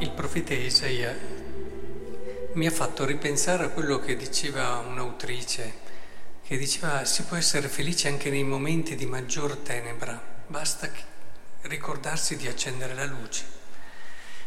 il 0.00 0.10
profeta 0.12 0.54
Isaia 0.54 1.14
mi 2.54 2.66
ha 2.66 2.70
fatto 2.70 3.04
ripensare 3.04 3.64
a 3.64 3.68
quello 3.68 3.98
che 4.00 4.16
diceva 4.16 4.78
un'autrice, 4.78 5.74
che 6.42 6.56
diceva 6.56 7.04
si 7.04 7.24
può 7.24 7.36
essere 7.36 7.68
felici 7.68 8.06
anche 8.08 8.30
nei 8.30 8.42
momenti 8.42 8.94
di 8.96 9.04
maggior 9.04 9.56
tenebra, 9.58 10.18
basta 10.46 10.90
ricordarsi 11.62 12.36
di 12.36 12.48
accendere 12.48 12.94
la 12.94 13.04
luce. 13.04 13.44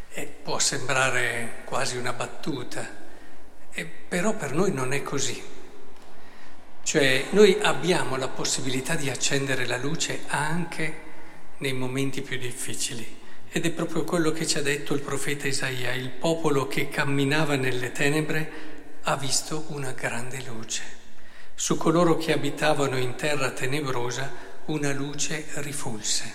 E 0.10 0.26
può 0.26 0.58
sembrare 0.58 1.62
quasi 1.66 1.98
una 1.98 2.14
battuta, 2.14 2.88
e 3.72 3.86
però 3.86 4.34
per 4.36 4.54
noi 4.54 4.72
non 4.72 4.92
è 4.92 5.04
così. 5.04 5.42
Cioè 6.82 7.26
noi 7.30 7.60
abbiamo 7.62 8.16
la 8.16 8.28
possibilità 8.28 8.96
di 8.96 9.10
accendere 9.10 9.68
la 9.68 9.78
luce 9.78 10.24
anche 10.28 11.02
nei 11.58 11.74
momenti 11.74 12.22
più 12.24 12.38
difficili. 12.40 13.22
Ed 13.56 13.68
è 13.68 13.70
proprio 13.70 14.04
quello 14.04 14.32
che 14.32 14.48
ci 14.48 14.58
ha 14.58 14.64
detto 14.64 14.96
il 14.96 15.02
profeta 15.02 15.48
Isaia, 15.48 15.94
il 15.94 16.10
popolo 16.10 16.68
che 16.68 16.90
camminava 16.90 17.56
nelle 17.56 17.92
tenebre 17.92 18.52
ha 19.04 19.16
visto 19.16 19.66
una 19.68 19.92
grande 19.92 20.42
luce. 20.48 20.82
Su 21.54 21.78
coloro 21.78 22.18
che 22.18 22.34
abitavano 22.34 22.98
in 22.98 23.14
terra 23.14 23.52
tenebrosa 23.52 24.34
una 24.66 24.92
luce 24.92 25.46
rifulse. 25.58 26.34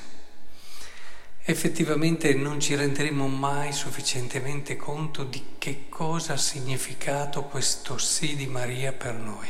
Effettivamente 1.42 2.32
non 2.34 2.60
ci 2.60 2.76
renderemo 2.76 3.26
mai 3.26 3.72
sufficientemente 3.72 4.76
conto 4.76 5.24
di 5.24 5.42
che 5.58 5.86
cosa 5.88 6.34
ha 6.34 6.36
significato 6.36 7.42
questo 7.42 7.98
sì 7.98 8.36
di 8.36 8.46
Maria 8.46 8.92
per 8.92 9.14
noi. 9.14 9.48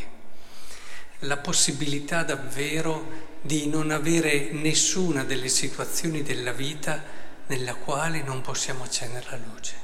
La 1.19 1.37
possibilità 1.37 2.23
davvero 2.23 3.27
di 3.43 3.69
non 3.69 3.91
avere 3.91 4.53
nessuna 4.53 5.23
delle 5.23 5.49
situazioni 5.49 6.23
della 6.23 6.53
vita 6.53 7.19
nella 7.49 7.75
quale 7.75 8.23
non 8.23 8.41
possiamo 8.41 8.85
accendere 8.85 9.27
la 9.31 9.39
luce. 9.53 9.75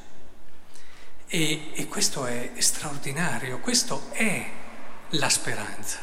E, 1.27 1.71
e 1.75 1.87
questo 1.89 2.27
è 2.27 2.53
straordinario, 2.59 3.59
questo 3.59 4.09
è 4.13 4.47
la 5.11 5.29
speranza. 5.29 5.99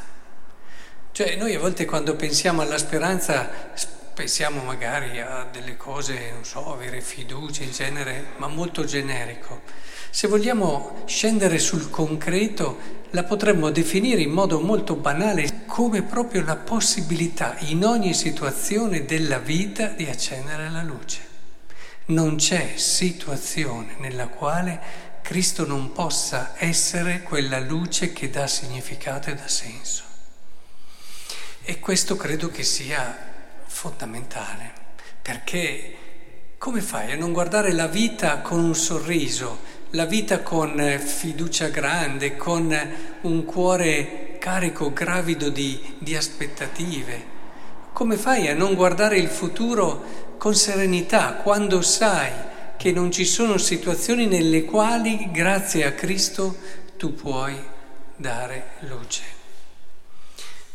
Cioè 1.11 1.35
noi 1.35 1.55
a 1.55 1.59
volte 1.59 1.85
quando 1.85 2.15
pensiamo 2.15 2.61
alla 2.61 2.77
speranza 2.77 3.49
pensiamo 4.13 4.61
magari 4.63 5.19
a 5.19 5.47
delle 5.51 5.77
cose, 5.77 6.31
non 6.31 6.45
so, 6.45 6.73
avere 6.73 7.01
fiducia 7.01 7.63
in 7.63 7.71
genere, 7.71 8.33
ma 8.37 8.47
molto 8.47 8.83
generico. 8.83 9.61
Se 10.09 10.27
vogliamo 10.27 11.03
scendere 11.05 11.57
sul 11.59 11.89
concreto, 11.89 12.99
la 13.11 13.23
potremmo 13.23 13.71
definire 13.71 14.21
in 14.21 14.31
modo 14.31 14.59
molto 14.59 14.95
banale 14.95 15.63
come 15.65 16.01
proprio 16.01 16.43
la 16.43 16.55
possibilità 16.55 17.55
in 17.59 17.83
ogni 17.85 18.13
situazione 18.13 19.05
della 19.05 19.39
vita 19.39 19.87
di 19.87 20.05
accendere 20.05 20.69
la 20.69 20.83
luce. 20.83 21.30
Non 22.11 22.35
c'è 22.35 22.73
situazione 22.75 23.95
nella 23.99 24.27
quale 24.27 24.81
Cristo 25.21 25.65
non 25.65 25.93
possa 25.93 26.55
essere 26.57 27.21
quella 27.21 27.57
luce 27.61 28.11
che 28.11 28.29
dà 28.29 28.47
significato 28.47 29.29
e 29.29 29.35
dà 29.35 29.47
senso. 29.47 30.03
E 31.63 31.79
questo 31.79 32.17
credo 32.17 32.49
che 32.49 32.63
sia 32.63 33.17
fondamentale, 33.65 34.73
perché 35.21 35.95
come 36.57 36.81
fai 36.81 37.13
a 37.13 37.15
non 37.15 37.31
guardare 37.31 37.71
la 37.71 37.87
vita 37.87 38.39
con 38.39 38.59
un 38.59 38.75
sorriso, 38.75 39.59
la 39.91 40.05
vita 40.05 40.41
con 40.41 40.99
fiducia 41.01 41.69
grande, 41.69 42.35
con 42.35 42.77
un 43.21 43.45
cuore 43.45 44.35
carico, 44.37 44.91
gravido 44.91 45.47
di, 45.47 45.95
di 45.97 46.13
aspettative? 46.17 47.39
Come 47.93 48.17
fai 48.17 48.49
a 48.49 48.53
non 48.53 48.73
guardare 48.75 49.17
il 49.17 49.29
futuro 49.29 50.30
con 50.41 50.55
serenità 50.55 51.33
quando 51.33 51.83
sai 51.83 52.31
che 52.75 52.91
non 52.91 53.11
ci 53.11 53.25
sono 53.25 53.59
situazioni 53.59 54.25
nelle 54.25 54.65
quali, 54.65 55.29
grazie 55.29 55.85
a 55.85 55.91
Cristo, 55.91 56.57
tu 56.97 57.13
puoi 57.13 57.55
dare 58.15 58.71
luce. 58.79 59.21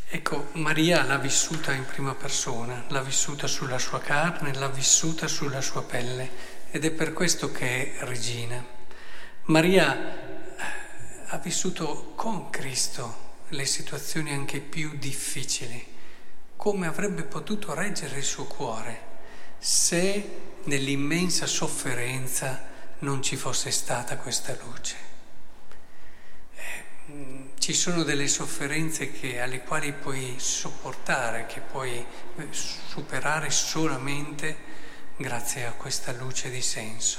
Ecco, 0.08 0.50
Maria 0.52 1.02
l'ha 1.02 1.18
vissuta 1.18 1.72
in 1.72 1.84
prima 1.84 2.14
persona, 2.14 2.84
l'ha 2.90 3.00
vissuta 3.00 3.48
sulla 3.48 3.80
sua 3.80 3.98
carne, 3.98 4.54
l'ha 4.54 4.68
vissuta 4.68 5.26
sulla 5.26 5.60
sua 5.60 5.82
pelle 5.82 6.30
ed 6.70 6.84
è 6.84 6.92
per 6.92 7.12
questo 7.12 7.50
che 7.50 7.96
è 7.96 8.04
regina. 8.04 8.64
Maria 9.46 9.96
eh, 9.96 10.62
ha 11.26 11.38
vissuto 11.38 12.12
con 12.14 12.50
Cristo 12.50 13.16
le 13.48 13.64
situazioni 13.64 14.32
anche 14.32 14.60
più 14.60 14.92
difficili, 14.96 15.84
come 16.54 16.86
avrebbe 16.86 17.24
potuto 17.24 17.74
reggere 17.74 18.18
il 18.18 18.22
suo 18.22 18.44
cuore 18.44 19.14
se 19.58 20.30
nell'immensa 20.64 21.46
sofferenza 21.46 22.74
non 23.00 23.22
ci 23.22 23.36
fosse 23.36 23.70
stata 23.70 24.16
questa 24.16 24.56
luce. 24.64 24.96
Eh, 26.54 27.12
mm, 27.12 27.46
ci 27.58 27.72
sono 27.72 28.02
delle 28.02 28.28
sofferenze 28.28 29.12
che, 29.12 29.40
alle 29.40 29.62
quali 29.62 29.92
puoi 29.92 30.34
sopportare, 30.38 31.46
che 31.46 31.60
puoi 31.60 31.92
eh, 31.92 32.48
superare 32.50 33.50
solamente 33.50 34.56
grazie 35.16 35.66
a 35.66 35.72
questa 35.72 36.12
luce 36.12 36.50
di 36.50 36.62
senso. 36.62 37.18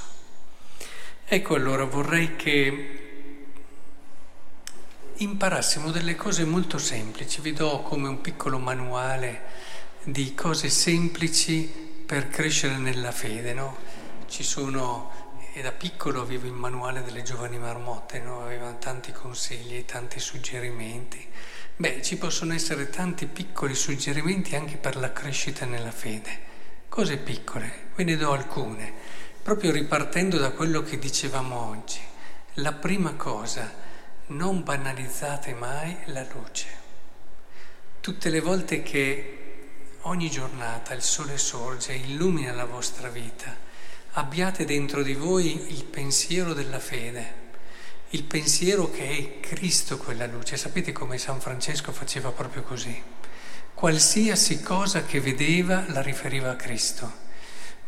Ecco 1.24 1.54
allora 1.54 1.84
vorrei 1.84 2.36
che 2.36 3.06
imparassimo 5.16 5.90
delle 5.90 6.14
cose 6.14 6.44
molto 6.44 6.78
semplici, 6.78 7.40
vi 7.40 7.52
do 7.52 7.82
come 7.82 8.08
un 8.08 8.20
piccolo 8.20 8.58
manuale 8.58 9.66
di 10.04 10.32
cose 10.34 10.70
semplici 10.70 11.87
per 12.08 12.30
crescere 12.30 12.78
nella 12.78 13.12
fede, 13.12 13.52
no? 13.52 13.76
Ci 14.28 14.42
sono, 14.42 15.36
e 15.52 15.60
da 15.60 15.72
piccolo 15.72 16.22
avevo 16.22 16.46
il 16.46 16.54
manuale 16.54 17.02
delle 17.02 17.20
giovani 17.20 17.58
marmotte, 17.58 18.18
no? 18.18 18.44
Avevano 18.44 18.78
tanti 18.78 19.12
consigli 19.12 19.76
e 19.76 19.84
tanti 19.84 20.18
suggerimenti. 20.18 21.22
Beh, 21.76 22.00
ci 22.00 22.16
possono 22.16 22.54
essere 22.54 22.88
tanti 22.88 23.26
piccoli 23.26 23.74
suggerimenti 23.74 24.56
anche 24.56 24.78
per 24.78 24.96
la 24.96 25.12
crescita 25.12 25.66
nella 25.66 25.90
fede. 25.90 26.30
Cose 26.88 27.18
piccole, 27.18 27.90
ve 27.94 28.04
ne 28.04 28.16
do 28.16 28.32
alcune, 28.32 28.90
proprio 29.42 29.70
ripartendo 29.70 30.38
da 30.38 30.52
quello 30.52 30.82
che 30.82 30.98
dicevamo 30.98 31.68
oggi. 31.68 32.00
La 32.54 32.72
prima 32.72 33.16
cosa, 33.16 33.70
non 34.28 34.62
banalizzate 34.62 35.52
mai 35.52 35.94
la 36.06 36.26
luce. 36.32 36.68
Tutte 38.00 38.30
le 38.30 38.40
volte 38.40 38.82
che 38.82 39.47
ogni 40.08 40.30
giornata 40.30 40.94
il 40.94 41.02
sole 41.02 41.36
sorge, 41.36 41.92
illumina 41.92 42.52
la 42.52 42.64
vostra 42.64 43.08
vita. 43.08 43.54
Abbiate 44.12 44.64
dentro 44.64 45.02
di 45.02 45.12
voi 45.12 45.70
il 45.70 45.84
pensiero 45.84 46.54
della 46.54 46.78
fede, 46.78 47.46
il 48.10 48.24
pensiero 48.24 48.90
che 48.90 49.06
è 49.06 49.40
Cristo 49.40 49.98
quella 49.98 50.26
luce. 50.26 50.56
Sapete 50.56 50.92
come 50.92 51.18
San 51.18 51.40
Francesco 51.40 51.92
faceva 51.92 52.30
proprio 52.30 52.62
così? 52.62 53.00
Qualsiasi 53.74 54.62
cosa 54.62 55.04
che 55.04 55.20
vedeva 55.20 55.84
la 55.88 56.00
riferiva 56.00 56.50
a 56.50 56.56
Cristo. 56.56 57.26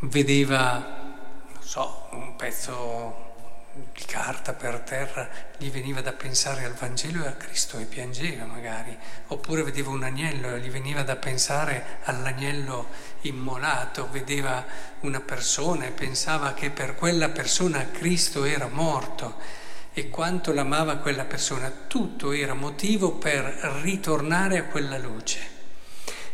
Vedeva, 0.01 1.15
non 1.53 1.63
so, 1.63 2.09
un 2.13 2.37
pezzo 2.37 3.30
di 3.73 4.05
carta 4.05 4.53
per 4.53 4.81
terra, 4.81 5.29
gli 5.57 5.71
veniva 5.71 6.01
da 6.01 6.13
pensare 6.13 6.65
al 6.65 6.75
Vangelo 6.75 7.25
e 7.25 7.29
a 7.29 7.33
Cristo 7.33 7.79
e 7.79 7.85
piangeva 7.85 8.45
magari, 8.45 8.97
oppure 9.29 9.63
vedeva 9.63 9.91
un 9.91 10.03
agnello 10.03 10.55
e 10.55 10.61
gli 10.61 10.71
veniva 10.71 11.03
da 11.03 11.17
pensare 11.17 11.99
all'agnello 12.05 12.89
immolato, 13.23 14.11
vedeva 14.11 14.65
una 15.01 15.21
persona 15.21 15.87
e 15.87 15.91
pensava 15.91 16.53
che 16.53 16.71
per 16.71 16.95
quella 16.97 17.29
persona 17.29 17.91
Cristo 17.91 18.45
era 18.45 18.67
morto. 18.67 19.59
E 19.93 20.09
quanto 20.09 20.53
l'amava 20.53 20.99
quella 20.99 21.25
persona, 21.25 21.71
tutto 21.89 22.33
era 22.33 22.55
motivo 22.55 23.13
per 23.15 23.45
ritornare 23.83 24.59
a 24.59 24.65
quella 24.65 24.97
luce. 24.99 25.59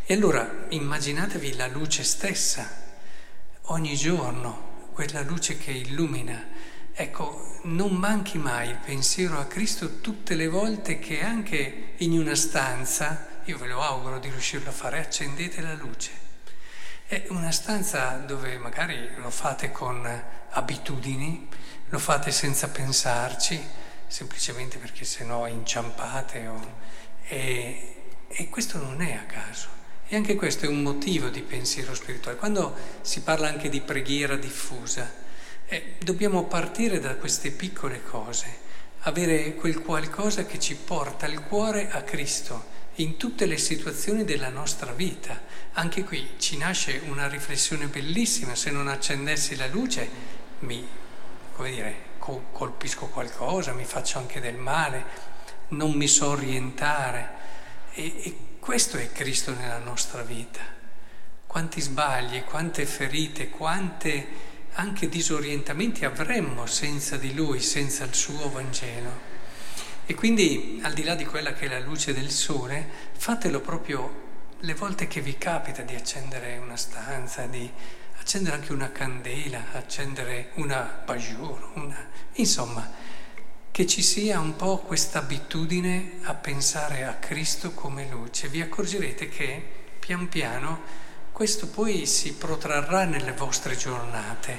E 0.04 0.14
allora 0.14 0.66
immaginatevi 0.68 1.56
la 1.56 1.66
luce 1.66 2.04
stessa, 2.04 2.70
ogni 3.62 3.96
giorno, 3.96 4.88
quella 4.92 5.22
luce 5.22 5.58
che 5.58 5.72
illumina 5.72 6.44
Ecco, 6.98 7.58
non 7.64 7.90
manchi 7.94 8.38
mai 8.38 8.70
il 8.70 8.78
pensiero 8.82 9.38
a 9.38 9.44
Cristo 9.44 10.00
tutte 10.00 10.34
le 10.34 10.48
volte 10.48 10.98
che 10.98 11.22
anche 11.22 11.92
in 11.98 12.12
una 12.12 12.34
stanza, 12.34 13.42
io 13.44 13.58
ve 13.58 13.66
lo 13.66 13.82
auguro 13.82 14.18
di 14.18 14.30
riuscirlo 14.30 14.70
a 14.70 14.72
fare, 14.72 15.00
accendete 15.00 15.60
la 15.60 15.74
luce. 15.74 16.10
È 17.04 17.26
una 17.28 17.50
stanza 17.50 18.12
dove 18.26 18.56
magari 18.56 19.10
lo 19.16 19.28
fate 19.28 19.70
con 19.72 20.10
abitudini, 20.48 21.46
lo 21.90 21.98
fate 21.98 22.30
senza 22.30 22.70
pensarci, 22.70 23.62
semplicemente 24.06 24.78
perché 24.78 25.04
sennò 25.04 25.46
inciampate. 25.46 26.46
O... 26.46 26.74
E, 27.28 27.96
e 28.26 28.48
questo 28.48 28.78
non 28.78 29.02
è 29.02 29.12
a 29.12 29.24
caso. 29.26 29.68
E 30.08 30.16
anche 30.16 30.34
questo 30.34 30.64
è 30.64 30.68
un 30.68 30.80
motivo 30.80 31.28
di 31.28 31.42
pensiero 31.42 31.94
spirituale. 31.94 32.38
Quando 32.38 32.74
si 33.02 33.20
parla 33.20 33.48
anche 33.48 33.68
di 33.68 33.82
preghiera 33.82 34.36
diffusa, 34.36 35.24
eh, 35.66 35.94
dobbiamo 35.98 36.44
partire 36.44 37.00
da 37.00 37.16
queste 37.16 37.50
piccole 37.50 38.02
cose, 38.02 38.64
avere 39.00 39.54
quel 39.54 39.80
qualcosa 39.82 40.46
che 40.46 40.58
ci 40.58 40.74
porta 40.74 41.26
il 41.26 41.40
cuore 41.40 41.90
a 41.90 42.02
Cristo 42.02 42.74
in 42.96 43.16
tutte 43.16 43.46
le 43.46 43.58
situazioni 43.58 44.24
della 44.24 44.48
nostra 44.48 44.92
vita. 44.92 45.40
Anche 45.74 46.04
qui 46.04 46.34
ci 46.38 46.56
nasce 46.56 47.02
una 47.06 47.28
riflessione 47.28 47.86
bellissima, 47.86 48.54
se 48.54 48.70
non 48.70 48.88
accendessi 48.88 49.56
la 49.56 49.66
luce 49.66 50.34
mi 50.60 51.04
come 51.56 51.70
dire, 51.70 51.94
colpisco 52.18 53.06
qualcosa, 53.06 53.72
mi 53.72 53.86
faccio 53.86 54.18
anche 54.18 54.40
del 54.40 54.56
male, 54.56 55.04
non 55.68 55.92
mi 55.92 56.06
so 56.06 56.28
orientare. 56.28 57.30
E, 57.92 58.04
e 58.24 58.36
questo 58.60 58.98
è 58.98 59.10
Cristo 59.10 59.54
nella 59.54 59.78
nostra 59.78 60.20
vita. 60.20 60.60
Quanti 61.46 61.80
sbagli, 61.80 62.44
quante 62.44 62.84
ferite, 62.84 63.48
quante 63.48 64.54
anche 64.76 65.08
disorientamenti 65.08 66.04
avremmo 66.04 66.66
senza 66.66 67.16
di 67.16 67.34
Lui, 67.34 67.60
senza 67.60 68.04
il 68.04 68.14
suo 68.14 68.50
Vangelo. 68.50 69.34
E 70.04 70.14
quindi, 70.14 70.80
al 70.82 70.92
di 70.92 71.02
là 71.02 71.14
di 71.14 71.24
quella 71.24 71.54
che 71.54 71.66
è 71.66 71.68
la 71.68 71.80
luce 71.80 72.12
del 72.12 72.30
sole, 72.30 72.88
fatelo 73.16 73.60
proprio 73.60 74.24
le 74.60 74.74
volte 74.74 75.08
che 75.08 75.20
vi 75.20 75.38
capita 75.38 75.82
di 75.82 75.94
accendere 75.94 76.58
una 76.58 76.76
stanza, 76.76 77.46
di 77.46 77.70
accendere 78.18 78.56
anche 78.56 78.72
una 78.72 78.92
candela, 78.92 79.72
accendere 79.72 80.50
una 80.54 81.02
bajour, 81.04 81.70
una... 81.74 82.08
insomma, 82.34 82.88
che 83.70 83.86
ci 83.86 84.02
sia 84.02 84.38
un 84.40 84.56
po' 84.56 84.78
questa 84.78 85.20
abitudine 85.20 86.18
a 86.22 86.34
pensare 86.34 87.04
a 87.04 87.14
Cristo 87.14 87.72
come 87.72 88.06
luce. 88.10 88.48
Vi 88.48 88.60
accorgerete 88.60 89.28
che 89.28 89.62
pian 89.98 90.28
piano 90.28 91.04
questo 91.36 91.66
poi 91.66 92.06
si 92.06 92.32
protrarrà 92.32 93.04
nelle 93.04 93.32
vostre 93.32 93.76
giornate, 93.76 94.58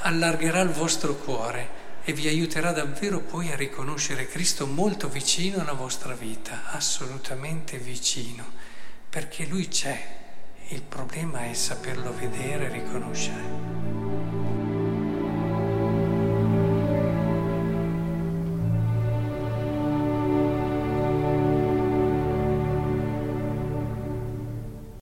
allargherà 0.00 0.60
il 0.60 0.68
vostro 0.68 1.14
cuore 1.14 1.80
e 2.04 2.12
vi 2.12 2.28
aiuterà 2.28 2.70
davvero 2.70 3.20
poi 3.20 3.50
a 3.50 3.56
riconoscere 3.56 4.26
Cristo 4.26 4.66
molto 4.66 5.08
vicino 5.08 5.62
alla 5.62 5.72
vostra 5.72 6.12
vita, 6.12 6.64
assolutamente 6.66 7.78
vicino, 7.78 8.44
perché 9.08 9.46
Lui 9.46 9.68
c'è 9.68 9.98
il 10.68 10.82
problema 10.82 11.46
è 11.46 11.54
saperlo 11.54 12.14
vedere 12.14 12.66
e 12.66 12.72
riconoscere. 12.72 14.61